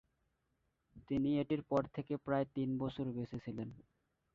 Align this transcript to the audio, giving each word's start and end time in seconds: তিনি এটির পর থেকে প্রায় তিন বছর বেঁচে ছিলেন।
তিনি 1.07 1.29
এটির 1.41 1.61
পর 1.63 1.83
থেকে 1.95 2.13
প্রায় 2.25 2.45
তিন 2.55 2.69
বছর 2.77 3.05
বেঁচে 3.15 3.37
ছিলেন। 3.45 3.69